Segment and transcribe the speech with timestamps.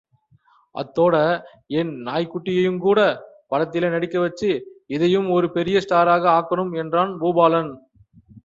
[0.75, 1.15] அத்தோட
[1.73, 3.19] என் நாய்க்குட்டியையுங் கூடப்
[3.51, 4.49] படத்திலே நடிக்கவச்சு,
[4.89, 6.73] இதையும் ஒரு பெரிய ஸ்டாராக ஆக்கனும்!
[6.83, 7.71] என்றான் பூபாலன்.